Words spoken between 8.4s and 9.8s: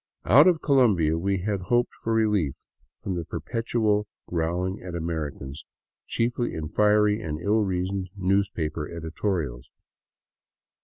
paper editorials.